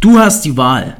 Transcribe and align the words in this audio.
Du 0.00 0.16
hast 0.16 0.44
die 0.44 0.56
Wahl. 0.56 0.96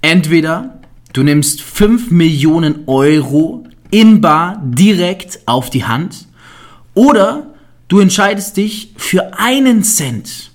Entweder 0.00 0.80
du 1.12 1.22
nimmst 1.22 1.60
5 1.60 2.10
Millionen 2.10 2.84
Euro 2.86 3.64
in 3.90 4.22
Bar 4.22 4.62
direkt 4.64 5.40
auf 5.44 5.68
die 5.68 5.84
Hand 5.84 6.26
oder 6.94 7.48
du 7.88 8.00
entscheidest 8.00 8.56
dich 8.56 8.94
für 8.96 9.38
einen 9.38 9.84
Cent, 9.84 10.50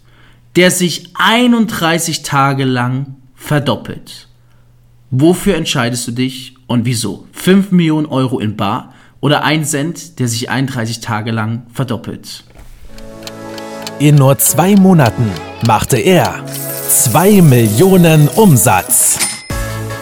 der 0.56 0.72
sich 0.72 1.12
31 1.14 2.24
Tage 2.24 2.66
lang 2.66 3.16
verdoppelt. 3.36 4.28
Wofür 5.12 5.56
entscheidest 5.56 6.08
du 6.08 6.14
dich 6.14 6.56
und 6.66 6.86
wieso? 6.86 7.28
5 7.34 7.72
Millionen 7.72 8.08
Euro 8.08 8.40
in 8.40 8.58
Bar 8.58 8.94
oder 9.20 9.44
1 9.44 9.70
Cent, 9.70 10.20
der 10.20 10.28
sich 10.28 10.50
31 10.50 11.00
Tage 11.00 11.30
lang 11.30 11.68
verdoppelt? 11.72 12.44
In 14.00 14.16
nur 14.16 14.40
zwei 14.40 14.76
Monaten 14.76 15.30
machte 15.66 15.98
er 15.98 16.44
2 16.88 17.42
Millionen 17.42 18.30
Umsatz. 18.30 19.20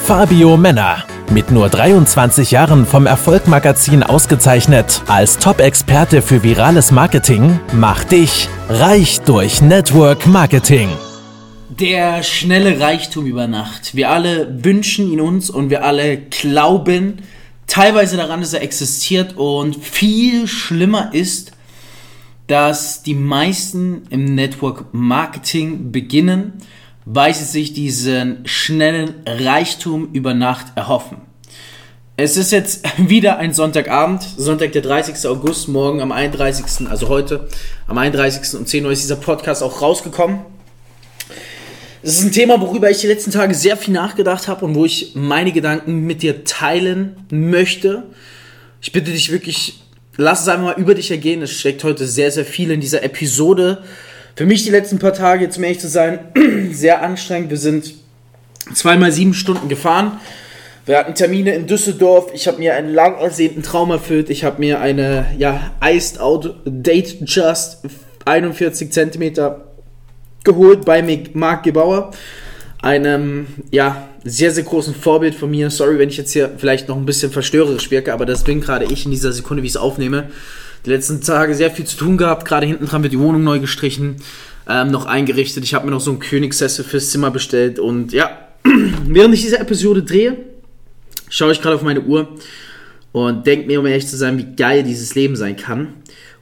Fabio 0.03 0.55
Männer, 0.55 1.03
mit 1.31 1.49
nur 1.49 1.67
23 1.67 2.51
Jahren 2.51 2.85
vom 2.85 3.07
Erfolgmagazin 3.07 4.03
ausgezeichnet 4.03 5.01
als 5.07 5.39
Top-Experte 5.39 6.21
für 6.21 6.43
virales 6.43 6.91
Marketing, 6.91 7.59
macht 7.73 8.11
dich 8.11 8.49
reich 8.69 9.19
durch 9.21 9.63
Network 9.63 10.27
Marketing. 10.27 10.89
Der 11.69 12.21
schnelle 12.21 12.79
Reichtum 12.79 13.25
über 13.25 13.47
Nacht. 13.47 13.95
Wir 13.95 14.11
alle 14.11 14.63
wünschen 14.63 15.11
ihn 15.11 15.21
uns 15.21 15.49
und 15.49 15.71
wir 15.71 15.83
alle 15.83 16.17
glauben 16.17 17.23
teilweise 17.65 18.15
daran, 18.15 18.41
dass 18.41 18.53
er 18.53 18.61
existiert 18.61 19.35
und 19.37 19.75
viel 19.83 20.47
schlimmer 20.47 21.15
ist, 21.15 21.51
dass 22.47 23.01
die 23.01 23.15
meisten 23.15 24.03
im 24.09 24.35
Network 24.35 24.93
Marketing 24.93 25.91
beginnen, 25.91 26.53
weil 27.05 27.33
sie 27.33 27.43
sich 27.43 27.73
diesen 27.73 28.39
schnellen 28.45 29.15
Reichtum 29.25 30.09
über 30.13 30.33
Nacht 30.33 30.67
erhoffen. 30.75 31.17
Es 32.17 32.37
ist 32.37 32.51
jetzt 32.51 32.85
wieder 32.97 33.37
ein 33.37 33.53
Sonntagabend, 33.53 34.23
Sonntag 34.37 34.71
der 34.71 34.81
30. 34.81 35.27
August, 35.27 35.67
morgen 35.67 36.01
am 36.01 36.11
31., 36.11 36.87
also 36.89 37.09
heute 37.09 37.47
am 37.87 37.97
31. 37.97 38.59
um 38.59 38.65
10 38.65 38.85
Uhr 38.85 38.91
ist 38.91 39.03
dieser 39.03 39.17
Podcast 39.17 39.61
auch 39.63 39.81
rausgekommen. 39.81 40.39
Es 42.01 42.19
ist 42.19 42.23
ein 42.23 42.31
Thema, 42.31 42.61
worüber 42.61 42.89
ich 42.91 42.99
die 42.99 43.07
letzten 43.07 43.31
Tage 43.31 43.55
sehr 43.55 43.77
viel 43.77 43.93
nachgedacht 43.93 44.47
habe 44.47 44.65
und 44.65 44.75
wo 44.75 44.85
ich 44.85 45.13
meine 45.15 45.51
Gedanken 45.51 46.05
mit 46.05 46.21
dir 46.21 46.43
teilen 46.43 47.17
möchte. 47.31 48.03
Ich 48.81 48.91
bitte 48.91 49.11
dich 49.11 49.31
wirklich 49.31 49.85
lass 50.17 50.41
es 50.41 50.47
einfach 50.47 50.65
mal 50.65 50.81
über 50.81 50.95
dich 50.95 51.11
ergehen. 51.11 51.41
Es 51.41 51.51
steckt 51.51 51.83
heute 51.83 52.05
sehr, 52.05 52.31
sehr 52.31 52.45
viel 52.45 52.71
in 52.71 52.81
dieser 52.81 53.03
Episode. 53.03 53.83
Für 54.35 54.45
mich 54.45 54.63
die 54.63 54.69
letzten 54.69 54.99
paar 54.99 55.13
Tage, 55.13 55.45
jetzt 55.45 55.57
um 55.57 55.63
ehrlich 55.63 55.79
zu 55.79 55.87
sein, 55.87 56.19
sehr 56.71 57.01
anstrengend. 57.01 57.51
Wir 57.51 57.57
sind 57.57 57.93
zweimal 58.73 59.11
sieben 59.11 59.33
Stunden 59.33 59.69
gefahren. 59.69 60.19
Wir 60.85 60.97
hatten 60.97 61.15
Termine 61.15 61.55
in 61.55 61.67
Düsseldorf. 61.67 62.31
Ich 62.33 62.47
habe 62.47 62.57
mir 62.57 62.75
einen 62.75 62.93
lang 62.93 63.17
ersehnten 63.17 63.63
Traum 63.63 63.91
erfüllt. 63.91 64.29
Ich 64.29 64.43
habe 64.43 64.59
mir 64.59 64.81
eine 64.81 65.25
ja, 65.37 65.71
Iced 65.81 66.19
Out 66.19 66.57
Date 66.65 67.17
Just 67.21 67.79
41 68.25 68.91
cm 68.91 69.33
geholt 70.43 70.85
bei 70.85 71.01
Marc 71.33 71.63
Gebauer 71.63 72.11
einem 72.85 73.47
ja, 73.71 74.09
sehr, 74.23 74.51
sehr 74.51 74.63
großen 74.63 74.93
Vorbild 74.93 75.33
von 75.33 75.49
mir. 75.49 75.71
Sorry, 75.71 75.97
wenn 75.97 76.09
ich 76.09 76.17
jetzt 76.17 76.33
hier 76.33 76.51
vielleicht 76.57 76.87
noch 76.87 76.97
ein 76.97 77.05
bisschen 77.05 77.31
verstörerisch 77.31 77.89
wirke, 77.89 78.13
aber 78.13 78.27
das 78.27 78.43
bin 78.43 78.61
gerade 78.61 78.85
ich 78.85 79.05
in 79.05 79.11
dieser 79.11 79.31
Sekunde, 79.31 79.63
wie 79.63 79.67
ich 79.67 79.73
es 79.73 79.77
aufnehme. 79.77 80.29
Die 80.85 80.91
letzten 80.91 81.21
Tage 81.21 81.55
sehr 81.55 81.71
viel 81.71 81.85
zu 81.85 81.97
tun 81.97 82.17
gehabt. 82.17 82.45
Gerade 82.45 82.67
hinten 82.67 82.85
dran 82.85 83.01
wird 83.01 83.11
die 83.11 83.19
Wohnung 83.19 83.43
neu 83.43 83.59
gestrichen, 83.59 84.17
ähm, 84.69 84.91
noch 84.91 85.05
eingerichtet. 85.05 85.63
Ich 85.63 85.73
habe 85.73 85.85
mir 85.85 85.91
noch 85.91 86.01
so 86.01 86.11
einen 86.11 86.19
Königssessel 86.19 86.85
fürs 86.85 87.09
Zimmer 87.09 87.31
bestellt. 87.31 87.79
Und 87.79 88.13
ja, 88.13 88.37
während 89.07 89.33
ich 89.33 89.41
diese 89.41 89.59
Episode 89.59 90.03
drehe, 90.03 90.37
schaue 91.29 91.51
ich 91.51 91.61
gerade 91.61 91.75
auf 91.75 91.81
meine 91.81 92.01
Uhr 92.01 92.27
und 93.11 93.47
denke 93.47 93.65
mir, 93.65 93.79
um 93.79 93.85
ehrlich 93.87 94.07
zu 94.07 94.15
sein, 94.15 94.37
wie 94.37 94.55
geil 94.55 94.83
dieses 94.83 95.15
Leben 95.15 95.35
sein 95.35 95.55
kann. 95.55 95.93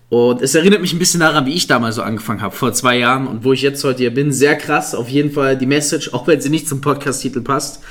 Und 0.10 0.42
es 0.42 0.54
erinnert 0.54 0.82
mich 0.82 0.94
ein 0.94 1.00
bisschen 1.00 1.22
daran, 1.22 1.46
wie 1.46 1.54
ich 1.54 1.66
damals 1.66 1.96
so 1.96 2.04
angefangen 2.04 2.42
habe, 2.42 2.56
vor 2.56 2.74
zwei 2.74 3.00
Jahren 3.00 3.28
und 3.28 3.44
wo 3.44 3.54
ich 3.54 3.62
jetzt 3.62 3.84
heute 3.84 4.00
hier 4.00 4.14
bin. 4.14 4.32
Sehr 4.32 4.56
krass, 4.56 4.94
auf 4.94 5.10
jeden 5.10 5.32
Fall 5.32 5.58
die 5.58 5.66
Message, 5.66 6.14
auch 6.14 6.28
wenn 6.28 6.42
sie 6.42 6.50
nicht 6.50 6.68
zum 6.68 6.82
Podcast-Titel 6.82 7.42
passt. 7.42 7.82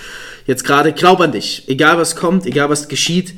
Jetzt 0.46 0.64
gerade, 0.64 0.92
glaub 0.92 1.20
an 1.20 1.32
dich. 1.32 1.64
Egal 1.66 1.96
was 1.98 2.14
kommt, 2.14 2.46
egal 2.46 2.68
was 2.68 2.88
geschieht. 2.88 3.34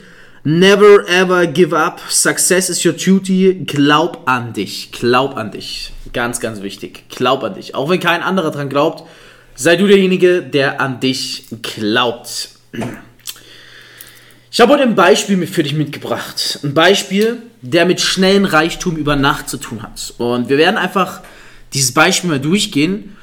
Never 0.47 1.09
ever 1.09 1.47
give 1.47 1.73
up. 1.73 2.01
Success 2.11 2.69
is 2.69 2.85
your 2.85 2.93
duty. 2.93 3.65
Glaub 3.65 4.29
an 4.29 4.53
dich. 4.53 4.93
Glaub 4.93 5.39
an 5.39 5.51
dich. 5.51 5.91
Ganz, 6.13 6.39
ganz 6.39 6.61
wichtig. 6.61 7.09
Glaub 7.09 7.43
an 7.43 7.55
dich. 7.55 7.75
Auch 7.75 7.89
wenn 7.89 7.99
kein 7.99 8.21
anderer 8.21 8.51
dran 8.51 8.69
glaubt, 8.69 9.09
sei 9.55 9.77
du 9.77 9.87
derjenige, 9.87 10.43
der 10.43 10.83
an 10.83 11.01
dich 11.01 11.47
glaubt. 11.63 12.51
Ich 14.51 14.61
habe 14.61 14.75
heute 14.75 14.83
ein 14.83 14.95
Beispiel 14.95 15.47
für 15.47 15.63
dich 15.63 15.73
mitgebracht. 15.73 16.61
Ein 16.63 16.75
Beispiel, 16.75 17.39
der 17.63 17.87
mit 17.87 18.03
schnellen 18.03 18.45
Reichtum 18.45 18.99
über 18.99 19.17
Nacht 19.17 19.49
zu 19.49 19.57
tun 19.57 19.83
hat. 19.83 20.13
Und 20.19 20.51
wir 20.51 20.59
werden 20.59 20.77
einfach 20.77 21.23
dieses 21.73 21.95
Beispiel 21.95 22.29
mal 22.29 22.39
durchgehen. 22.39 23.17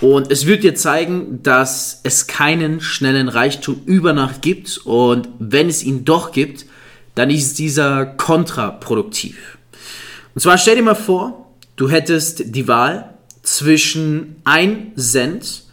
Und 0.00 0.30
es 0.30 0.46
wird 0.46 0.62
dir 0.62 0.74
zeigen, 0.74 1.42
dass 1.42 2.00
es 2.02 2.26
keinen 2.26 2.80
schnellen 2.80 3.28
Reichtum 3.28 3.80
über 3.86 4.12
Nacht 4.12 4.42
gibt. 4.42 4.78
Und 4.84 5.28
wenn 5.38 5.68
es 5.68 5.82
ihn 5.82 6.04
doch 6.04 6.32
gibt, 6.32 6.66
dann 7.14 7.30
ist 7.30 7.58
dieser 7.58 8.04
kontraproduktiv. 8.04 9.56
Und 10.34 10.42
zwar 10.42 10.58
stell 10.58 10.76
dir 10.76 10.82
mal 10.82 10.94
vor, 10.94 11.50
du 11.76 11.88
hättest 11.88 12.54
die 12.54 12.68
Wahl 12.68 13.14
zwischen 13.42 14.36
1 14.44 15.12
Cent, 15.12 15.64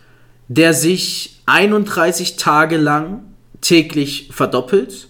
der 0.47 0.73
sich 0.73 1.41
31 1.45 2.37
Tage 2.37 2.77
lang 2.77 3.23
täglich 3.59 4.29
verdoppelt. 4.31 5.09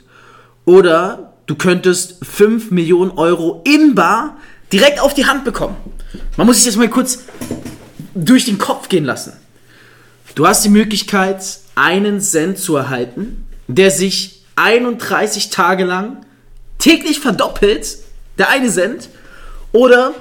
Oder 0.66 1.34
du 1.46 1.56
könntest 1.56 2.26
5 2.26 2.72
Millionen 2.72 3.12
Euro 3.12 3.62
in 3.64 3.94
Bar 3.94 4.38
direkt 4.72 5.00
auf 5.00 5.14
die 5.14 5.26
Hand 5.26 5.46
bekommen. 5.46 5.76
Man 6.36 6.48
muss 6.48 6.58
sich 6.58 6.66
das 6.66 6.78
mal 6.78 6.90
kurz 6.90 7.26
durch 8.14 8.46
den 8.46 8.58
Kopf 8.58 8.90
gehen 8.90 9.06
lassen. 9.06 9.34
Du 10.36 10.48
hast 10.48 10.64
die 10.66 10.70
Möglichkeit, 10.70 11.44
einen 11.76 12.22
Cent 12.22 12.58
zu 12.58 12.76
erhalten, 12.76 13.46
der 13.68 13.92
sich 13.92 14.44
31 14.56 15.50
Tage 15.50 15.86
lang 15.86 16.26
täglich 16.80 17.20
verdoppelt, 17.20 17.98
der 18.38 18.50
eine 18.50 18.70
Cent, 18.70 19.10
oder 19.72 20.14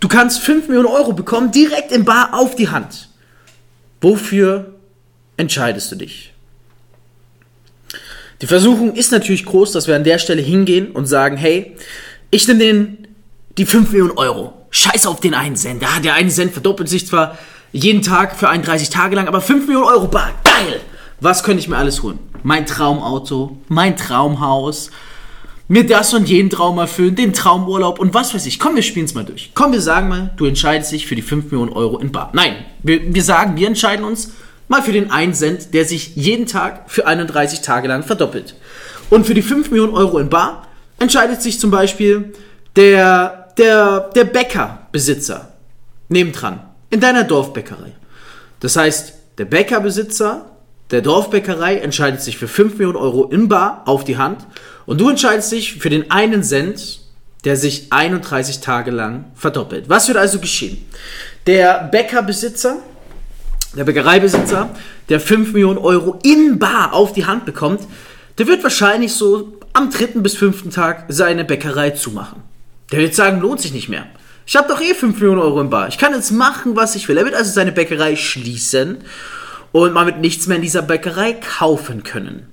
du 0.00 0.08
kannst 0.08 0.40
5 0.40 0.68
Millionen 0.68 0.88
Euro 0.88 1.12
bekommen, 1.12 1.50
direkt 1.50 1.92
in 1.92 2.04
Bar 2.04 2.30
auf 2.32 2.54
die 2.54 2.68
Hand. 2.68 3.08
Wofür 4.00 4.74
entscheidest 5.36 5.90
du 5.92 5.96
dich? 5.96 6.32
Die 8.40 8.46
Versuchung 8.46 8.94
ist 8.94 9.10
natürlich 9.10 9.44
groß, 9.44 9.72
dass 9.72 9.88
wir 9.88 9.96
an 9.96 10.04
der 10.04 10.18
Stelle 10.18 10.42
hingehen 10.42 10.92
und 10.92 11.06
sagen, 11.06 11.36
hey, 11.36 11.76
ich 12.30 12.46
nehme 12.46 12.60
den, 12.60 13.08
die 13.56 13.66
5 13.66 13.90
Millionen 13.90 14.16
Euro. 14.16 14.57
Scheiß 14.70 15.06
auf 15.06 15.20
den 15.20 15.34
einen 15.34 15.56
Cent. 15.56 15.82
Ja, 15.82 16.00
der 16.02 16.14
eine 16.14 16.30
Cent 16.30 16.52
verdoppelt 16.52 16.88
sich 16.88 17.06
zwar 17.06 17.38
jeden 17.72 18.02
Tag 18.02 18.36
für 18.36 18.48
31 18.48 18.90
Tage 18.90 19.16
lang, 19.16 19.28
aber 19.28 19.40
5 19.40 19.66
Millionen 19.66 19.86
Euro, 19.86 20.08
bar, 20.08 20.30
geil! 20.44 20.80
Was 21.20 21.42
könnte 21.42 21.60
ich 21.60 21.68
mir 21.68 21.76
alles 21.76 22.02
holen? 22.02 22.18
Mein 22.42 22.66
Traumauto, 22.66 23.58
mein 23.68 23.96
Traumhaus, 23.96 24.90
mir 25.66 25.86
das 25.86 26.14
und 26.14 26.28
jeden 26.28 26.48
Traum 26.48 26.78
erfüllen, 26.78 27.14
den 27.14 27.32
Traumurlaub 27.32 27.98
und 27.98 28.14
was 28.14 28.34
weiß 28.34 28.46
ich. 28.46 28.58
Komm, 28.58 28.76
wir 28.76 28.82
spielen 28.82 29.04
es 29.04 29.14
mal 29.14 29.24
durch. 29.24 29.50
Komm, 29.54 29.72
wir 29.72 29.82
sagen 29.82 30.08
mal, 30.08 30.30
du 30.36 30.46
entscheidest 30.46 30.92
dich 30.92 31.06
für 31.06 31.14
die 31.14 31.22
5 31.22 31.46
Millionen 31.46 31.72
Euro 31.72 31.98
in 31.98 32.10
Bar. 32.10 32.30
Nein, 32.32 32.54
wir, 32.82 33.14
wir 33.14 33.22
sagen, 33.22 33.56
wir 33.56 33.66
entscheiden 33.66 34.04
uns 34.04 34.32
mal 34.68 34.82
für 34.82 34.92
den 34.92 35.10
1 35.10 35.38
Cent, 35.38 35.74
der 35.74 35.84
sich 35.84 36.16
jeden 36.16 36.46
Tag 36.46 36.90
für 36.90 37.06
31 37.06 37.60
Tage 37.60 37.88
lang 37.88 38.02
verdoppelt. 38.02 38.54
Und 39.10 39.26
für 39.26 39.34
die 39.34 39.42
5 39.42 39.70
Millionen 39.70 39.94
Euro 39.94 40.18
in 40.18 40.30
Bar 40.30 40.66
entscheidet 40.98 41.42
sich 41.42 41.60
zum 41.60 41.70
Beispiel 41.70 42.32
der, 42.76 43.37
der, 43.58 44.10
der 44.14 44.24
Bäckerbesitzer 44.24 45.52
nebendran 46.08 46.60
in 46.90 47.00
deiner 47.00 47.24
Dorfbäckerei. 47.24 47.92
Das 48.60 48.76
heißt, 48.76 49.12
der 49.36 49.44
Bäckerbesitzer 49.44 50.46
der 50.90 51.02
Dorfbäckerei 51.02 51.76
entscheidet 51.78 52.22
sich 52.22 52.38
für 52.38 52.48
5 52.48 52.74
Millionen 52.74 52.96
Euro 52.96 53.24
in 53.24 53.48
Bar 53.48 53.82
auf 53.84 54.04
die 54.04 54.16
Hand 54.16 54.46
und 54.86 55.00
du 55.00 55.10
entscheidest 55.10 55.52
dich 55.52 55.74
für 55.74 55.90
den 55.90 56.10
einen 56.10 56.42
Cent, 56.42 57.00
der 57.44 57.56
sich 57.56 57.92
31 57.92 58.60
Tage 58.60 58.90
lang 58.90 59.26
verdoppelt. 59.34 59.88
Was 59.88 60.08
wird 60.08 60.16
also 60.16 60.38
geschehen? 60.38 60.86
Der 61.46 61.84
Bäckerbesitzer 61.84 62.78
der 63.76 63.84
Bäckereibesitzer, 63.84 64.70
der 65.08 65.20
5 65.20 65.52
Millionen 65.52 65.78
Euro 65.78 66.18
in 66.22 66.58
Bar 66.58 66.92
auf 66.94 67.12
die 67.12 67.26
Hand 67.26 67.44
bekommt, 67.44 67.80
der 68.38 68.46
wird 68.46 68.62
wahrscheinlich 68.62 69.12
so 69.12 69.58
am 69.72 69.90
dritten 69.90 70.22
bis 70.22 70.36
fünften 70.36 70.70
Tag 70.70 71.04
seine 71.08 71.44
Bäckerei 71.44 71.90
zumachen. 71.90 72.42
Der 72.90 73.00
wird 73.00 73.14
sagen, 73.14 73.40
lohnt 73.40 73.60
sich 73.60 73.72
nicht 73.72 73.88
mehr. 73.88 74.06
Ich 74.46 74.56
habe 74.56 74.68
doch 74.68 74.80
eh 74.80 74.94
5 74.94 75.16
Millionen 75.16 75.40
Euro 75.40 75.60
in 75.60 75.70
Bar. 75.70 75.88
Ich 75.88 75.98
kann 75.98 76.14
jetzt 76.14 76.30
machen, 76.30 76.74
was 76.74 76.94
ich 76.94 77.06
will. 77.08 77.18
Er 77.18 77.24
wird 77.24 77.34
also 77.34 77.50
seine 77.50 77.72
Bäckerei 77.72 78.16
schließen 78.16 78.98
und 79.72 79.92
man 79.92 80.06
wird 80.06 80.20
nichts 80.20 80.46
mehr 80.46 80.56
in 80.56 80.62
dieser 80.62 80.82
Bäckerei 80.82 81.34
kaufen 81.34 82.02
können. 82.02 82.48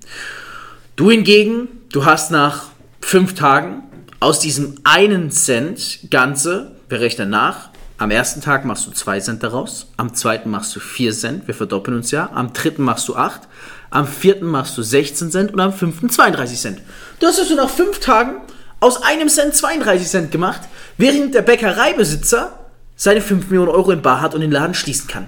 Du 0.97 1.09
hingegen, 1.09 1.69
du 1.91 2.03
hast 2.03 2.31
nach 2.31 2.65
fünf 2.99 3.33
Tagen 3.33 3.83
aus 4.19 4.39
diesem 4.39 4.75
einen 4.83 5.31
Cent 5.31 6.09
Ganze, 6.09 6.75
wir 6.89 6.99
rechnen 6.99 7.29
nach, 7.29 7.69
Am 7.97 8.11
ersten 8.11 8.41
Tag 8.41 8.65
machst 8.65 8.85
du 8.87 8.91
2 8.91 9.21
Cent 9.21 9.43
daraus, 9.43 9.87
am 9.95 10.13
zweiten 10.13 10.49
machst 10.49 10.75
du 10.75 10.81
4 10.81 11.13
Cent, 11.13 11.47
wir 11.47 11.55
verdoppeln 11.55 11.95
uns 11.95 12.11
ja, 12.11 12.29
am 12.33 12.51
dritten 12.51 12.83
machst 12.83 13.07
du 13.07 13.15
8, 13.15 13.43
am 13.89 14.05
vierten 14.05 14.47
machst 14.47 14.77
du 14.77 14.81
16 14.81 15.31
Cent 15.31 15.53
und 15.53 15.61
am 15.61 15.71
fünften 15.71 16.09
32 16.09 16.59
Cent. 16.59 16.81
Du 17.21 17.27
hast 17.27 17.39
also 17.39 17.55
nach 17.55 17.69
5 17.69 18.01
Tagen 18.01 18.41
aus 18.79 19.01
einem 19.03 19.29
Cent 19.29 19.55
32 19.55 20.07
Cent 20.07 20.31
gemacht, 20.31 20.61
während 20.97 21.33
der 21.33 21.41
Bäckereibesitzer 21.41 22.59
seine 22.95 23.21
5 23.21 23.49
Millionen 23.49 23.71
Euro 23.71 23.91
in 23.91 24.01
Bar 24.01 24.21
hat 24.21 24.35
und 24.35 24.41
den 24.41 24.51
Laden 24.51 24.73
schließen 24.73 25.07
kann. 25.07 25.27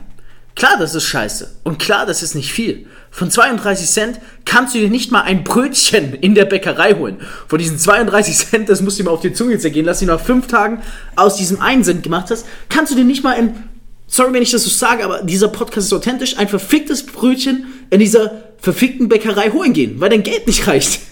Klar, 0.55 0.77
das 0.79 0.95
ist 0.95 1.03
scheiße. 1.03 1.51
Und 1.63 1.77
klar, 1.77 2.07
das 2.07 2.23
ist 2.23 2.33
nicht 2.33 2.51
viel. 2.51 2.87
Von 3.11 3.29
32 3.29 3.87
Cent 3.87 4.19
kannst 4.43 4.73
du 4.73 4.79
dir 4.79 4.89
nicht 4.89 5.11
mal 5.11 5.21
ein 5.21 5.43
Brötchen 5.43 6.15
in 6.15 6.33
der 6.33 6.45
Bäckerei 6.45 6.93
holen. 6.95 7.17
Von 7.47 7.59
diesen 7.59 7.77
32 7.77 8.35
Cent, 8.37 8.69
das 8.69 8.81
musst 8.81 8.97
du 8.97 9.03
dir 9.03 9.09
mal 9.09 9.13
auf 9.13 9.21
die 9.21 9.33
Zunge 9.33 9.59
zergehen 9.59 9.85
lassen, 9.85 10.01
die 10.01 10.05
du 10.07 10.13
nach 10.13 10.19
fünf 10.19 10.47
Tagen 10.47 10.81
aus 11.15 11.35
diesem 11.35 11.61
1 11.61 11.85
Cent 11.85 12.01
gemacht 12.01 12.31
hast, 12.31 12.47
kannst 12.69 12.91
du 12.91 12.95
dir 12.95 13.03
nicht 13.03 13.23
mal 13.23 13.35
ein, 13.35 13.69
sorry, 14.07 14.33
wenn 14.33 14.41
ich 14.41 14.49
das 14.49 14.63
so 14.63 14.69
sage, 14.71 15.05
aber 15.05 15.21
dieser 15.21 15.47
Podcast 15.47 15.87
ist 15.87 15.93
authentisch, 15.93 16.37
ein 16.39 16.47
verficktes 16.47 17.05
Brötchen 17.05 17.67
in 17.91 17.99
dieser 17.99 18.46
verfickten 18.59 19.07
Bäckerei 19.07 19.51
holen 19.51 19.73
gehen, 19.73 19.99
weil 19.99 20.09
dein 20.09 20.23
Geld 20.23 20.47
nicht 20.47 20.67
reicht. 20.67 20.99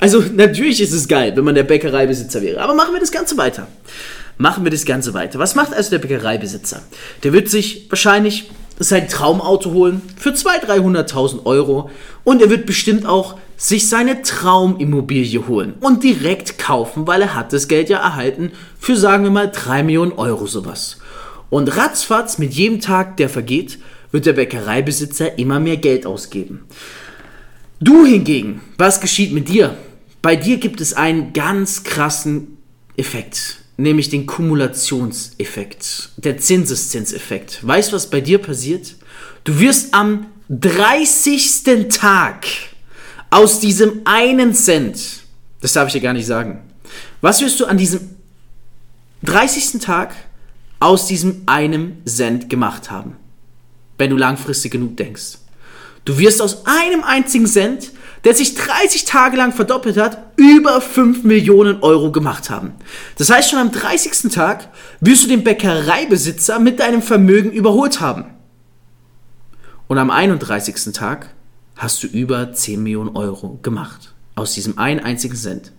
Also 0.00 0.22
natürlich 0.32 0.80
ist 0.80 0.92
es 0.92 1.08
geil, 1.08 1.32
wenn 1.34 1.44
man 1.44 1.56
der 1.56 1.64
Bäckereibesitzer 1.64 2.40
wäre. 2.40 2.60
Aber 2.60 2.74
machen 2.74 2.94
wir 2.94 3.00
das 3.00 3.10
Ganze 3.10 3.36
weiter. 3.36 3.66
Machen 4.36 4.62
wir 4.62 4.70
das 4.70 4.84
Ganze 4.84 5.12
weiter. 5.12 5.40
Was 5.40 5.56
macht 5.56 5.74
also 5.74 5.90
der 5.90 5.98
Bäckereibesitzer? 5.98 6.82
Der 7.24 7.32
wird 7.32 7.48
sich 7.48 7.86
wahrscheinlich 7.88 8.48
sein 8.78 9.08
Traumauto 9.08 9.72
holen 9.72 10.02
für 10.16 10.30
200.000, 10.30 11.10
300.000 11.10 11.46
Euro 11.46 11.90
und 12.22 12.40
er 12.42 12.50
wird 12.50 12.66
bestimmt 12.66 13.06
auch 13.06 13.36
sich 13.56 13.88
seine 13.88 14.22
Traumimmobilie 14.22 15.48
holen 15.48 15.74
und 15.80 16.04
direkt 16.04 16.58
kaufen, 16.58 17.08
weil 17.08 17.22
er 17.22 17.34
hat 17.34 17.52
das 17.52 17.66
Geld 17.66 17.88
ja 17.88 17.98
erhalten 17.98 18.52
für 18.78 18.96
sagen 18.96 19.24
wir 19.24 19.32
mal 19.32 19.50
3 19.50 19.82
Millionen 19.82 20.12
Euro 20.12 20.46
sowas. 20.46 20.98
Und 21.50 21.76
ratzfatz 21.76 22.38
mit 22.38 22.54
jedem 22.54 22.80
Tag, 22.80 23.16
der 23.16 23.28
vergeht, 23.28 23.78
wird 24.10 24.26
der 24.26 24.32
Bäckereibesitzer 24.32 25.38
immer 25.38 25.60
mehr 25.60 25.76
Geld 25.76 26.06
ausgeben. 26.06 26.64
Du 27.80 28.04
hingegen, 28.04 28.60
was 28.76 29.00
geschieht 29.00 29.32
mit 29.32 29.48
dir? 29.48 29.76
Bei 30.22 30.34
dir 30.36 30.58
gibt 30.58 30.80
es 30.80 30.94
einen 30.94 31.32
ganz 31.32 31.84
krassen 31.84 32.58
Effekt 32.96 33.58
nämlich 33.78 34.10
den 34.10 34.26
Kumulationseffekt, 34.26 36.10
der 36.16 36.36
Zinseszinseffekt. 36.36 37.66
Weißt 37.66 37.90
du, 37.90 37.96
was 37.96 38.10
bei 38.10 38.20
dir 38.20 38.38
passiert? 38.38 38.96
Du 39.44 39.58
wirst 39.60 39.94
am 39.94 40.26
30. 40.50 41.88
Tag 41.88 42.46
aus 43.30 43.60
diesem 43.60 44.02
einen 44.04 44.52
Cent, 44.52 45.22
das 45.60 45.72
darf 45.72 45.86
ich 45.86 45.92
dir 45.92 46.00
gar 46.00 46.12
nicht 46.12 46.26
sagen, 46.26 46.60
was 47.20 47.40
wirst 47.40 47.60
du 47.60 47.66
an 47.66 47.78
diesem 47.78 48.00
30. 49.22 49.80
Tag 49.80 50.14
aus 50.80 51.06
diesem 51.06 51.42
einem 51.46 51.98
Cent 52.04 52.50
gemacht 52.50 52.90
haben, 52.90 53.16
wenn 53.98 54.10
du 54.10 54.16
langfristig 54.16 54.72
genug 54.72 54.96
denkst? 54.96 55.38
Du 56.04 56.18
wirst 56.18 56.40
aus 56.40 56.64
einem 56.64 57.04
einzigen 57.04 57.46
Cent 57.46 57.92
der 58.24 58.34
sich 58.34 58.54
30 58.54 59.04
Tage 59.04 59.36
lang 59.36 59.52
verdoppelt 59.52 59.96
hat, 59.96 60.18
über 60.36 60.80
5 60.80 61.24
Millionen 61.24 61.82
Euro 61.82 62.10
gemacht 62.12 62.50
haben. 62.50 62.72
Das 63.16 63.30
heißt, 63.30 63.50
schon 63.50 63.58
am 63.58 63.72
30. 63.72 64.32
Tag 64.32 64.68
wirst 65.00 65.24
du 65.24 65.28
den 65.28 65.44
Bäckereibesitzer 65.44 66.58
mit 66.58 66.80
deinem 66.80 67.02
Vermögen 67.02 67.52
überholt 67.52 68.00
haben. 68.00 68.26
Und 69.86 69.98
am 69.98 70.10
31. 70.10 70.92
Tag 70.92 71.34
hast 71.76 72.02
du 72.02 72.06
über 72.06 72.52
10 72.52 72.82
Millionen 72.82 73.16
Euro 73.16 73.58
gemacht. 73.62 74.12
Aus 74.34 74.54
diesem 74.54 74.78
einen 74.78 75.00
einzigen 75.00 75.36
Cent. 75.36 75.72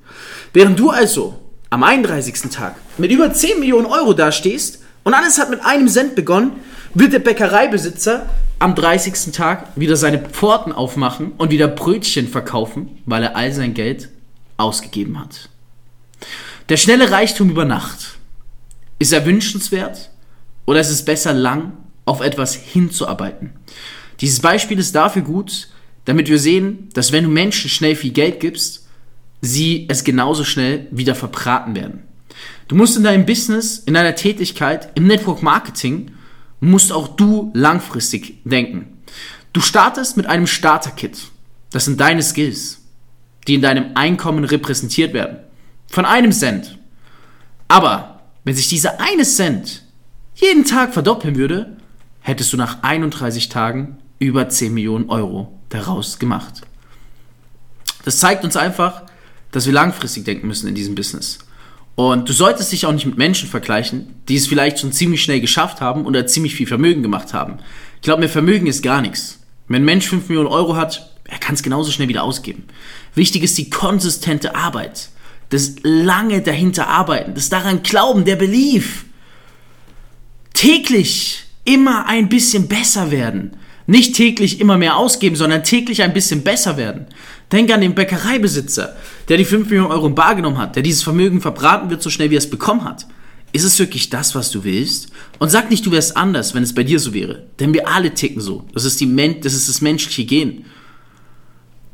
Während 0.54 0.80
du 0.80 0.90
also 0.90 1.40
am 1.70 1.84
31. 1.84 2.50
Tag 2.52 2.76
mit 2.98 3.12
über 3.12 3.32
10 3.32 3.60
Millionen 3.60 3.86
Euro 3.86 4.14
dastehst 4.14 4.80
und 5.04 5.14
alles 5.14 5.38
hat 5.38 5.50
mit 5.50 5.64
einem 5.64 5.88
Cent 5.88 6.16
begonnen, 6.16 6.54
wird 6.94 7.14
der 7.14 7.20
Bäckereibesitzer 7.20 8.30
am 8.60 8.76
30. 8.76 9.32
Tag 9.34 9.70
wieder 9.76 9.96
seine 9.96 10.20
Pforten 10.20 10.72
aufmachen 10.72 11.32
und 11.38 11.52
wieder 11.52 11.68
Brötchen 11.68 12.28
verkaufen, 12.28 12.98
weil 13.06 13.24
er 13.24 13.36
all 13.36 13.54
sein 13.54 13.74
Geld 13.74 14.10
ausgegeben 14.58 15.20
hat. 15.20 15.50
Der 16.68 16.78
schnelle 16.78 17.12
Reichtum 17.12 17.50
über 17.50 17.66
Nacht. 17.66 18.18
Ist 19.00 19.14
er 19.14 19.26
wünschenswert 19.26 20.10
oder 20.66 20.82
ist 20.82 20.90
es 20.90 21.06
besser 21.06 21.34
lang 21.34 21.74
auf 22.06 22.20
etwas 22.20 22.54
hinzuarbeiten? 22.54 23.54
Dieses 24.20 24.42
Beispiel 24.42 24.78
ist 24.78 24.94
dafür 24.94 25.22
gut, 25.22 25.70
damit 26.04 26.28
wir 26.28 26.40
sehen, 26.40 26.90
dass 26.94 27.14
wenn 27.14 27.24
du 27.24 27.30
Menschen 27.30 27.70
schnell 27.70 27.96
viel 27.96 28.12
Geld 28.12 28.42
gibst, 28.42 28.88
sie 29.42 29.86
es 29.90 30.04
genauso 30.04 30.44
schnell 30.44 30.88
wieder 30.92 31.16
verbraten 31.16 31.76
werden. 31.76 32.04
Du 32.68 32.76
musst 32.76 32.98
in 32.98 33.04
deinem 33.04 33.26
Business, 33.26 33.80
in 33.80 33.94
deiner 33.94 34.16
Tätigkeit, 34.16 34.90
im 34.96 35.08
Network 35.08 35.42
Marketing 35.42 36.12
musst 36.60 36.92
auch 36.92 37.08
du 37.08 37.52
langfristig 37.54 38.42
denken. 38.44 39.00
Du 39.54 39.62
startest 39.62 40.18
mit 40.18 40.28
einem 40.28 40.48
Starter-Kit. 40.48 41.18
Das 41.72 41.86
sind 41.86 42.00
deine 42.00 42.24
Skills, 42.24 42.82
die 43.48 43.56
in 43.56 43.62
deinem 43.62 43.92
Einkommen 43.96 44.44
repräsentiert 44.44 45.14
werden. 45.14 45.38
Von 45.88 46.06
einem 46.06 46.32
Cent. 46.32 46.78
Aber 47.68 48.22
wenn 48.44 48.56
sich 48.56 48.68
dieser 48.68 49.00
eine 49.00 49.24
Cent 49.24 49.84
jeden 50.36 50.66
Tag 50.66 50.94
verdoppeln 50.94 51.36
würde, 51.36 51.78
hättest 52.22 52.54
du 52.54 52.58
nach 52.58 52.84
31 52.84 53.50
Tagen 53.50 53.98
über 54.20 54.50
10 54.50 54.74
Millionen 54.74 55.10
Euro 55.10 55.60
daraus 55.70 56.20
gemacht. 56.20 56.62
Das 58.06 58.20
zeigt 58.20 58.44
uns 58.44 58.56
einfach, 58.56 59.04
dass 59.52 59.66
wir 59.66 59.74
langfristig 59.74 60.26
denken 60.26 60.48
müssen 60.48 60.68
in 60.68 60.76
diesem 60.76 60.96
Business. 60.96 61.40
Und 62.00 62.30
du 62.30 62.32
solltest 62.32 62.72
dich 62.72 62.86
auch 62.86 62.94
nicht 62.94 63.06
mit 63.06 63.18
Menschen 63.18 63.50
vergleichen, 63.50 64.16
die 64.30 64.38
es 64.38 64.48
vielleicht 64.48 64.80
schon 64.80 64.94
ziemlich 64.94 65.22
schnell 65.22 65.42
geschafft 65.42 65.82
haben 65.82 66.06
oder 66.06 66.26
ziemlich 66.26 66.56
viel 66.56 66.66
Vermögen 66.66 67.04
gemacht 67.04 67.34
haben. 67.34 67.58
Ich 67.98 68.04
glaube, 68.04 68.22
mir 68.22 68.30
Vermögen 68.30 68.68
ist 68.68 68.82
gar 68.84 69.02
nichts. 69.02 69.40
Wenn 69.68 69.82
ein 69.82 69.86
Mensch 69.86 70.08
5 70.08 70.30
Millionen 70.30 70.48
Euro 70.48 70.78
hat, 70.78 71.12
er 71.26 71.40
kann 71.40 71.56
es 71.56 71.62
genauso 71.62 71.92
schnell 71.92 72.08
wieder 72.08 72.24
ausgeben. 72.24 72.64
Wichtig 73.16 73.44
ist 73.44 73.58
die 73.58 73.70
konsistente 73.70 74.56
Arbeit. 74.56 75.10
Das 75.50 75.76
lange 75.84 76.42
dahinter 76.42 76.88
arbeiten, 76.88 77.34
das 77.34 77.50
daran 77.50 77.84
glauben, 77.84 78.24
der 78.24 78.38
Belief. 78.38 79.04
Täglich 80.54 81.48
immer 81.66 82.06
ein 82.06 82.30
bisschen 82.30 82.70
besser 82.70 83.12
werden. 83.12 83.58
Nicht 83.88 84.16
täglich 84.16 84.62
immer 84.62 84.78
mehr 84.78 84.96
ausgeben, 84.96 85.36
sondern 85.36 85.66
täglich 85.66 86.02
ein 86.02 86.14
bisschen 86.14 86.44
besser 86.44 86.78
werden. 86.78 87.08
Denk 87.52 87.72
an 87.74 87.82
den 87.82 87.96
Bäckereibesitzer, 87.96 88.96
der 89.28 89.38
die 89.38 89.46
5 89.46 89.70
Millionen 89.70 89.92
Euro 89.92 90.08
in 90.08 90.16
Bar 90.16 90.36
genommen 90.36 90.60
hat, 90.60 90.76
der 90.76 90.84
dieses 90.84 91.02
Vermögen 91.02 91.42
verbraten 91.42 91.90
wird, 91.90 92.02
so 92.02 92.10
schnell 92.10 92.30
wie 92.30 92.36
er 92.36 92.40
es 92.40 92.50
bekommen 92.50 92.84
hat. 92.84 93.08
Ist 93.52 93.64
es 93.64 93.80
wirklich 93.80 94.12
das, 94.12 94.36
was 94.36 94.52
du 94.52 94.64
willst? 94.64 95.10
Und 95.40 95.50
sag 95.50 95.72
nicht, 95.72 95.84
du 95.86 95.92
wärst 95.92 96.16
anders, 96.16 96.54
wenn 96.54 96.62
es 96.62 96.76
bei 96.76 96.84
dir 96.84 97.00
so 97.00 97.14
wäre. 97.16 97.48
Denn 97.60 97.74
wir 97.74 97.88
alle 97.88 98.14
ticken 98.14 98.42
so. 98.42 98.66
Das 98.74 98.86
ist, 98.86 99.00
die 99.00 99.08
Men 99.08 99.42
das, 99.42 99.54
ist 99.54 99.68
das 99.68 99.82
menschliche 99.82 100.26
Gen. 100.26 100.66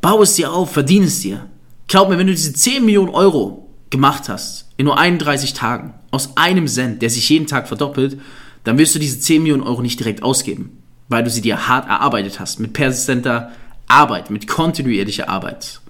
Bau 0.01 0.21
es 0.21 0.33
dir 0.33 0.51
auf, 0.51 0.73
verdiene 0.73 1.05
es 1.05 1.21
dir. 1.21 1.49
Glaub 1.87 2.09
mir, 2.09 2.17
wenn 2.17 2.27
du 2.27 2.33
diese 2.33 2.53
10 2.53 2.83
Millionen 2.83 3.09
Euro 3.09 3.69
gemacht 3.89 4.27
hast, 4.27 4.67
in 4.75 4.85
nur 4.85 4.97
31 4.97 5.53
Tagen, 5.53 5.93
aus 6.11 6.35
einem 6.35 6.67
Cent, 6.67 7.01
der 7.01 7.09
sich 7.09 7.29
jeden 7.29 7.47
Tag 7.47 7.69
verdoppelt, 7.69 8.19
dann 8.65 8.77
wirst 8.77 8.95
du 8.95 8.99
diese 8.99 9.21
10 9.21 9.43
Millionen 9.43 9.63
Euro 9.63 9.81
nicht 9.81 9.99
direkt 9.99 10.23
ausgeben 10.23 10.83
weil 11.07 11.23
du 11.23 11.29
sie 11.29 11.41
dir 11.41 11.67
hart 11.67 11.87
erarbeitet 11.87 12.39
hast, 12.39 12.59
mit 12.59 12.73
persistenter 12.73 13.51
Arbeit, 13.87 14.29
mit 14.29 14.47
kontinuierlicher 14.47 15.29
Arbeit. 15.29 15.81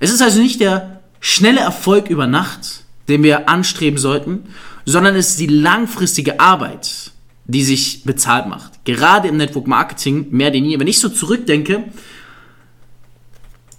Es 0.00 0.12
ist 0.12 0.22
also 0.22 0.40
nicht 0.40 0.60
der 0.60 1.00
schnelle 1.20 1.60
Erfolg 1.60 2.10
über 2.10 2.26
Nacht, 2.26 2.84
den 3.08 3.22
wir 3.22 3.48
anstreben 3.48 3.98
sollten, 3.98 4.44
sondern 4.84 5.16
es 5.16 5.30
ist 5.30 5.40
die 5.40 5.46
langfristige 5.46 6.40
Arbeit, 6.40 7.12
die 7.44 7.62
sich 7.62 8.04
bezahlt 8.04 8.46
macht. 8.48 8.84
Gerade 8.84 9.28
im 9.28 9.36
Network 9.36 9.66
Marketing 9.66 10.26
mehr 10.30 10.50
denn 10.50 10.64
je. 10.64 10.78
Wenn 10.78 10.86
ich 10.86 10.98
so 10.98 11.08
zurückdenke, 11.08 11.84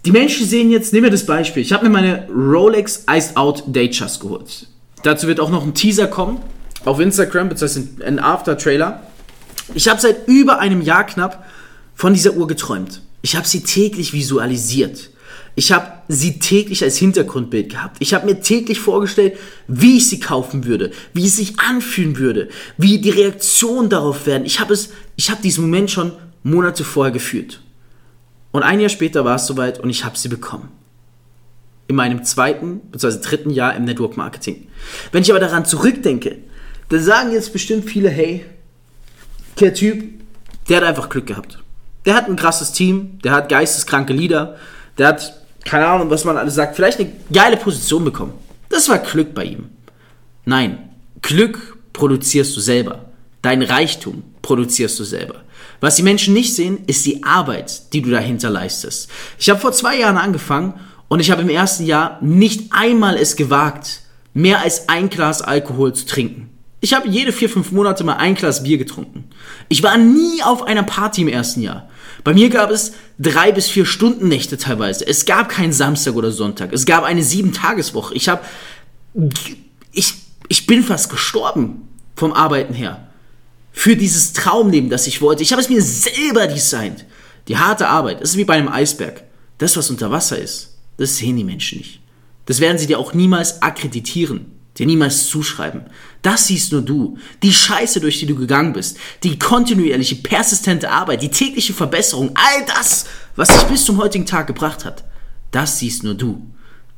die 0.05 0.11
Menschen 0.11 0.45
sehen 0.47 0.71
jetzt, 0.71 0.93
nehmen 0.93 1.05
wir 1.05 1.11
das 1.11 1.25
Beispiel, 1.25 1.61
ich 1.61 1.73
habe 1.73 1.85
mir 1.85 1.89
meine 1.89 2.27
Rolex 2.29 3.05
Iced 3.09 3.35
Out 3.35 3.63
Datejust 3.67 4.21
geholt. 4.21 4.67
Dazu 5.03 5.27
wird 5.27 5.39
auch 5.39 5.49
noch 5.49 5.63
ein 5.63 5.73
Teaser 5.73 6.07
kommen 6.07 6.39
auf 6.85 6.99
Instagram, 6.99 7.49
beziehungsweise 7.49 8.05
ein 8.05 8.19
After-Trailer. 8.19 9.03
Ich 9.73 9.89
habe 9.89 9.99
seit 9.99 10.27
über 10.27 10.59
einem 10.59 10.81
Jahr 10.81 11.05
knapp 11.05 11.45
von 11.93 12.13
dieser 12.13 12.33
Uhr 12.35 12.47
geträumt. 12.47 13.01
Ich 13.27 13.35
habe 13.35 13.45
sie 13.45 13.59
täglich 13.59 14.13
visualisiert. 14.13 15.09
Ich 15.53 15.73
habe 15.73 15.91
sie 16.07 16.39
täglich 16.39 16.81
als 16.81 16.95
Hintergrundbild 16.95 17.69
gehabt. 17.69 17.97
Ich 17.99 18.13
habe 18.13 18.25
mir 18.25 18.39
täglich 18.39 18.79
vorgestellt, 18.79 19.35
wie 19.67 19.97
ich 19.97 20.07
sie 20.07 20.21
kaufen 20.21 20.63
würde, 20.63 20.91
wie 21.13 21.25
es 21.25 21.35
sich 21.35 21.59
anfühlen 21.59 22.19
würde, 22.19 22.47
wie 22.77 23.01
die 23.01 23.09
Reaktionen 23.09 23.89
darauf 23.89 24.27
werden. 24.27 24.45
Ich 24.45 24.61
habe 24.61 24.73
es, 24.73 24.91
ich 25.17 25.29
habe 25.29 25.41
diesen 25.41 25.65
Moment 25.65 25.91
schon 25.91 26.13
Monate 26.43 26.85
vorher 26.85 27.11
gefühlt. 27.11 27.59
Und 28.53 28.63
ein 28.63 28.79
Jahr 28.79 28.87
später 28.87 29.25
war 29.25 29.35
es 29.35 29.45
soweit 29.45 29.81
und 29.81 29.89
ich 29.89 30.05
habe 30.05 30.17
sie 30.17 30.29
bekommen. 30.29 30.69
In 31.89 31.97
meinem 31.97 32.23
zweiten 32.23 32.79
bzw. 32.93 33.19
dritten 33.21 33.49
Jahr 33.49 33.75
im 33.75 33.83
Network 33.83 34.15
Marketing. 34.15 34.69
Wenn 35.11 35.23
ich 35.23 35.31
aber 35.31 35.41
daran 35.41 35.65
zurückdenke, 35.65 36.37
dann 36.87 37.03
sagen 37.03 37.33
jetzt 37.33 37.51
bestimmt 37.51 37.89
viele, 37.89 38.07
hey, 38.07 38.45
der 39.59 39.73
Typ, 39.73 40.05
der 40.69 40.77
hat 40.77 40.85
einfach 40.85 41.09
Glück 41.09 41.27
gehabt. 41.27 41.59
Der 42.07 42.15
hat 42.15 42.29
ein 42.29 42.37
krasses 42.37 42.71
Team, 42.71 43.19
der 43.21 43.33
hat 43.33 43.49
geisteskranke 43.49 44.13
Lieder, 44.13 44.55
der 44.97 45.09
hat, 45.09 45.41
keine 45.65 45.87
Ahnung, 45.87 46.09
was 46.09 46.23
man 46.23 46.37
alles 46.37 46.55
sagt, 46.55 46.77
vielleicht 46.77 47.01
eine 47.01 47.11
geile 47.33 47.57
Position 47.57 48.05
bekommen. 48.05 48.33
Das 48.69 48.87
war 48.87 48.99
Glück 48.99 49.35
bei 49.35 49.43
ihm. 49.43 49.69
Nein, 50.45 50.89
Glück 51.21 51.77
produzierst 51.91 52.55
du 52.55 52.61
selber. 52.61 53.11
Dein 53.41 53.61
Reichtum 53.61 54.23
produzierst 54.41 54.97
du 54.97 55.03
selber. 55.03 55.43
Was 55.81 55.97
die 55.97 56.03
Menschen 56.03 56.33
nicht 56.33 56.55
sehen, 56.55 56.79
ist 56.87 57.05
die 57.05 57.25
Arbeit, 57.25 57.91
die 57.91 58.01
du 58.01 58.09
dahinter 58.09 58.49
leistest. 58.49 59.09
Ich 59.37 59.49
habe 59.49 59.59
vor 59.59 59.73
zwei 59.73 59.99
Jahren 59.99 60.17
angefangen 60.17 60.75
und 61.09 61.19
ich 61.19 61.29
habe 61.29 61.41
im 61.41 61.49
ersten 61.49 61.85
Jahr 61.85 62.19
nicht 62.21 62.71
einmal 62.71 63.17
es 63.17 63.35
gewagt, 63.35 64.03
mehr 64.33 64.61
als 64.61 64.87
ein 64.87 65.09
Glas 65.09 65.41
Alkohol 65.41 65.91
zu 65.91 66.05
trinken. 66.05 66.56
Ich 66.79 66.93
habe 66.93 67.07
jede 67.07 67.31
vier, 67.31 67.49
fünf 67.49 67.71
Monate 67.71 68.03
mal 68.03 68.17
ein 68.17 68.35
Glas 68.35 68.63
Bier 68.63 68.77
getrunken. 68.77 69.25
Ich 69.67 69.81
war 69.81 69.97
nie 69.97 70.43
auf 70.43 70.63
einer 70.63 70.83
Party 70.83 71.21
im 71.21 71.27
ersten 71.27 71.61
Jahr. 71.61 71.89
Bei 72.23 72.33
mir 72.33 72.49
gab 72.49 72.69
es 72.69 72.93
drei 73.17 73.51
bis 73.51 73.67
vier 73.67 73.85
Stunden 73.85 74.27
Nächte 74.27 74.57
teilweise. 74.57 75.07
Es 75.07 75.25
gab 75.25 75.49
keinen 75.49 75.73
Samstag 75.73 76.15
oder 76.15 76.31
Sonntag. 76.31 76.73
Es 76.73 76.85
gab 76.85 77.03
eine 77.03 77.23
sieben 77.23 77.51
Tageswoche. 77.51 78.13
Ich 78.13 78.29
habe, 78.29 78.41
ich, 79.91 80.13
ich 80.49 80.67
bin 80.67 80.83
fast 80.83 81.09
gestorben 81.09 81.87
vom 82.15 82.33
Arbeiten 82.33 82.73
her. 82.73 83.07
Für 83.71 83.95
dieses 83.95 84.33
Traumleben, 84.33 84.89
das 84.89 85.07
ich 85.07 85.21
wollte. 85.21 85.43
Ich 85.43 85.51
habe 85.51 85.61
es 85.61 85.69
mir 85.69 85.81
selber 85.81 86.47
designt. 86.47 87.05
Die 87.47 87.57
harte 87.57 87.87
Arbeit, 87.87 88.21
das 88.21 88.31
ist 88.31 88.37
wie 88.37 88.45
bei 88.45 88.55
einem 88.55 88.69
Eisberg. 88.69 89.23
Das, 89.57 89.77
was 89.77 89.89
unter 89.89 90.11
Wasser 90.11 90.37
ist, 90.37 90.77
das 90.97 91.17
sehen 91.17 91.37
die 91.37 91.43
Menschen 91.43 91.79
nicht. 91.79 92.01
Das 92.45 92.59
werden 92.59 92.77
sie 92.77 92.87
dir 92.87 92.99
auch 92.99 93.13
niemals 93.13 93.61
akkreditieren 93.61 94.56
dir 94.77 94.85
niemals 94.85 95.27
zuschreiben. 95.27 95.81
Das 96.21 96.47
siehst 96.47 96.71
nur 96.71 96.81
du. 96.81 97.17
Die 97.41 97.53
Scheiße, 97.53 97.99
durch 97.99 98.19
die 98.19 98.25
du 98.25 98.35
gegangen 98.35 98.73
bist, 98.73 98.97
die 99.23 99.39
kontinuierliche, 99.39 100.15
persistente 100.15 100.91
Arbeit, 100.91 101.21
die 101.21 101.29
tägliche 101.29 101.73
Verbesserung, 101.73 102.31
all 102.35 102.65
das, 102.65 103.05
was 103.35 103.47
dich 103.47 103.63
bis 103.63 103.85
zum 103.85 103.97
heutigen 103.97 104.25
Tag 104.25 104.47
gebracht 104.47 104.85
hat, 104.85 105.03
das 105.51 105.79
siehst 105.79 106.03
nur 106.03 106.15
du. 106.15 106.45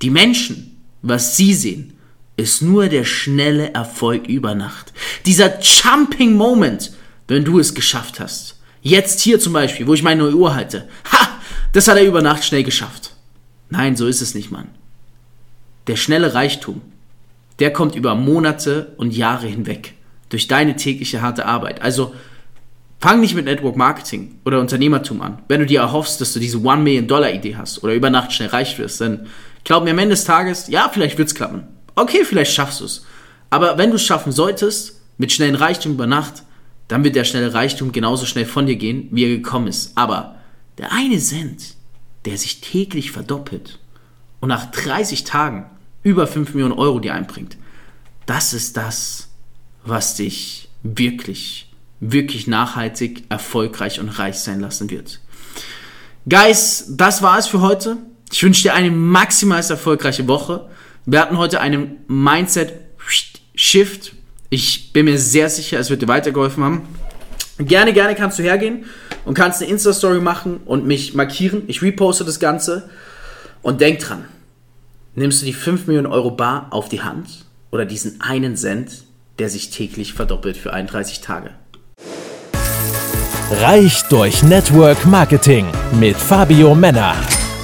Die 0.01 0.09
Menschen, 0.09 0.77
was 1.01 1.37
sie 1.37 1.53
sehen, 1.53 1.93
ist 2.37 2.61
nur 2.61 2.87
der 2.87 3.03
schnelle 3.03 3.73
Erfolg 3.73 4.27
über 4.27 4.55
Nacht. 4.55 4.93
Dieser 5.25 5.59
Jumping 5.61 6.35
Moment, 6.35 6.93
wenn 7.27 7.43
du 7.43 7.59
es 7.59 7.73
geschafft 7.73 8.19
hast. 8.19 8.59
Jetzt 8.81 9.19
hier 9.19 9.39
zum 9.39 9.53
Beispiel, 9.53 9.87
wo 9.87 9.93
ich 9.93 10.03
meine 10.03 10.23
neue 10.23 10.35
Uhr 10.35 10.55
halte. 10.55 10.87
Ha! 11.11 11.39
Das 11.73 11.87
hat 11.87 11.97
er 11.97 12.05
über 12.05 12.21
Nacht 12.21 12.43
schnell 12.45 12.63
geschafft. 12.63 13.13
Nein, 13.69 13.95
so 13.95 14.07
ist 14.07 14.21
es 14.21 14.33
nicht, 14.33 14.51
Mann. 14.51 14.69
Der 15.87 15.97
schnelle 15.97 16.33
Reichtum, 16.33 16.81
der 17.59 17.71
kommt 17.71 17.95
über 17.95 18.15
Monate 18.15 18.93
und 18.97 19.15
Jahre 19.15 19.47
hinweg 19.47 19.93
durch 20.29 20.47
deine 20.47 20.75
tägliche 20.75 21.21
harte 21.21 21.45
Arbeit. 21.45 21.81
Also 21.81 22.13
fang 22.99 23.19
nicht 23.19 23.35
mit 23.35 23.45
Network 23.45 23.75
Marketing 23.75 24.39
oder 24.45 24.59
Unternehmertum 24.59 25.21
an. 25.21 25.39
Wenn 25.47 25.59
du 25.59 25.65
dir 25.65 25.81
erhoffst, 25.81 26.21
dass 26.21 26.33
du 26.33 26.39
diese 26.39 26.61
One 26.61 26.81
Million 26.81 27.07
Dollar 27.07 27.31
Idee 27.31 27.55
hast 27.55 27.83
oder 27.83 27.93
über 27.93 28.09
Nacht 28.09 28.31
schnell 28.31 28.49
reich 28.49 28.77
wirst, 28.77 29.01
dann 29.01 29.27
glaub 29.63 29.83
mir 29.83 29.91
am 29.91 29.99
Ende 29.99 30.15
des 30.15 30.25
Tages, 30.25 30.67
ja, 30.67 30.89
vielleicht 30.91 31.17
wird's 31.17 31.35
klappen. 31.35 31.63
Okay, 31.95 32.23
vielleicht 32.23 32.53
schaffst 32.53 32.81
du's. 32.81 33.05
Aber 33.49 33.77
wenn 33.77 33.89
du 33.89 33.95
es 33.95 34.03
schaffen 34.03 34.31
solltest, 34.31 35.01
mit 35.17 35.31
schnellen 35.31 35.55
Reichtum 35.55 35.93
über 35.93 36.07
Nacht, 36.07 36.43
dann 36.87 37.03
wird 37.03 37.15
der 37.15 37.23
schnelle 37.23 37.53
Reichtum 37.53 37.91
genauso 37.91 38.25
schnell 38.25 38.45
von 38.45 38.65
dir 38.65 38.75
gehen, 38.75 39.09
wie 39.11 39.25
er 39.25 39.29
gekommen 39.29 39.67
ist. 39.67 39.91
Aber 39.95 40.35
der 40.77 40.91
eine 40.91 41.19
Cent, 41.19 41.75
der 42.25 42.37
sich 42.37 42.61
täglich 42.61 43.11
verdoppelt 43.11 43.79
und 44.39 44.49
nach 44.49 44.71
30 44.71 45.23
Tagen 45.23 45.65
über 46.03 46.27
5 46.27 46.53
Millionen 46.53 46.77
Euro 46.77 46.99
dir 46.99 47.13
einbringt. 47.13 47.57
Das 48.25 48.53
ist 48.53 48.77
das, 48.77 49.29
was 49.83 50.15
dich 50.15 50.69
wirklich, 50.83 51.71
wirklich 51.99 52.47
nachhaltig, 52.47 53.23
erfolgreich 53.29 53.99
und 53.99 54.09
reich 54.09 54.39
sein 54.39 54.59
lassen 54.59 54.89
wird. 54.89 55.19
Guys, 56.27 56.85
das 56.89 57.21
war 57.21 57.39
es 57.39 57.47
für 57.47 57.61
heute. 57.61 57.97
Ich 58.31 58.43
wünsche 58.43 58.63
dir 58.63 58.73
eine 58.73 58.91
maximal 58.91 59.63
erfolgreiche 59.63 60.27
Woche. 60.27 60.69
Wir 61.05 61.21
hatten 61.21 61.37
heute 61.37 61.59
einen 61.59 61.97
Mindset-Shift. 62.07 64.13
Ich 64.49 64.93
bin 64.93 65.05
mir 65.05 65.17
sehr 65.17 65.49
sicher, 65.49 65.79
es 65.79 65.89
wird 65.89 66.01
dir 66.01 66.07
weitergeholfen 66.07 66.63
haben. 66.63 66.81
Gerne, 67.57 67.93
gerne 67.93 68.15
kannst 68.15 68.39
du 68.39 68.43
hergehen 68.43 68.85
und 69.25 69.33
kannst 69.33 69.61
eine 69.61 69.71
Insta-Story 69.71 70.21
machen 70.21 70.61
und 70.65 70.85
mich 70.85 71.13
markieren. 71.13 71.63
Ich 71.67 71.81
reposte 71.81 72.23
das 72.23 72.39
Ganze. 72.39 72.89
Und 73.61 73.81
denk 73.81 73.99
dran, 73.99 74.23
Nimmst 75.19 75.41
du 75.41 75.47
die 75.47 75.51
5 75.51 75.87
Millionen 75.87 76.07
Euro 76.07 76.31
bar 76.31 76.67
auf 76.69 76.87
die 76.87 77.01
Hand 77.01 77.27
oder 77.71 77.83
diesen 77.83 78.21
einen 78.21 78.55
Cent, 78.55 79.03
der 79.37 79.49
sich 79.49 79.69
täglich 79.69 80.13
verdoppelt 80.13 80.55
für 80.55 80.71
31 80.71 81.19
Tage? 81.19 81.49
Reich 83.51 84.03
durch 84.03 84.43
Network 84.43 85.05
Marketing 85.05 85.65
mit 85.99 86.15
Fabio 86.15 86.73
Männer. 86.73 87.15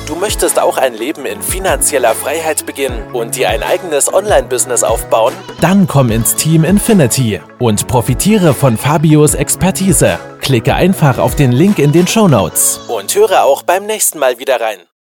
Du 0.06 0.18
möchtest 0.18 0.60
auch 0.60 0.78
ein 0.78 0.96
Leben 0.96 1.26
in 1.26 1.42
finanzieller 1.42 2.14
Freiheit 2.14 2.66
beginnen 2.66 3.02
und 3.14 3.38
dir 3.38 3.48
ein 3.48 3.64
eigenes 3.64 4.14
Online-Business 4.14 4.84
aufbauen? 4.84 5.34
Dann 5.62 5.88
komm 5.88 6.12
ins 6.12 6.36
Team 6.36 6.66
Infinity 6.66 7.40
und 7.60 7.88
profitiere 7.88 8.54
von 8.54 8.76
Fabios 8.76 9.34
Expertise. 9.34 10.20
Klicke 10.42 10.76
einfach 10.76 11.20
auf 11.20 11.38
den 11.38 11.54
Link 11.54 11.80
in 11.80 11.94
den 11.94 12.06
Show 12.06 12.28
Notes 12.28 12.82
und 12.90 13.16
höre 13.16 13.46
auch 13.46 13.64
beim 13.64 13.86
nächsten 13.86 14.20
Mal 14.20 14.40
wieder 14.40 14.60
rein. 14.60 14.80